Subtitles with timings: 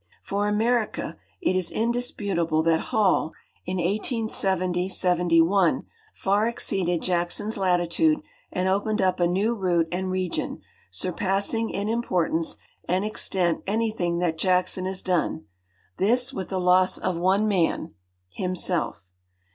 [0.23, 3.33] For America, it is indisputable that Hall,
[3.67, 5.85] in 1870 '71,
[6.15, 8.19] far exceeded Jack son's latitude
[8.51, 12.57] and opened up a new route and region, surpassing in im l)ortance
[12.89, 15.45] 'and extent anything that Jackson has done;
[15.97, 17.93] this with the loss of one man—
[18.31, 19.07] himself.